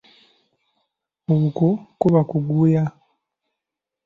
Okwo 1.35 1.69
kuba 1.99 2.17
okuguya. 2.23 2.83